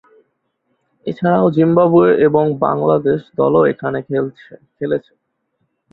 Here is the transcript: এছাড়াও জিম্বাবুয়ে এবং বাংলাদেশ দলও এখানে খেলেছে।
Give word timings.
এছাড়াও 1.05 1.47
জিম্বাবুয়ে 1.55 2.11
এবং 2.27 2.43
বাংলাদেশ 2.61 3.19
দলও 3.37 3.61
এখানে 3.71 3.99
খেলেছে। 4.07 5.11